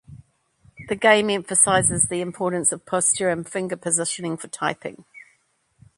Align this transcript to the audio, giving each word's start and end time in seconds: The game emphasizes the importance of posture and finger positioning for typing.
The 0.89 0.95
game 0.95 1.29
emphasizes 1.29 2.07
the 2.09 2.21
importance 2.21 2.71
of 2.71 2.87
posture 2.87 3.29
and 3.29 3.47
finger 3.47 3.77
positioning 3.77 4.35
for 4.35 4.47
typing. 4.47 5.05